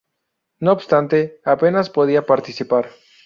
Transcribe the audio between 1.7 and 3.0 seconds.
podía participar.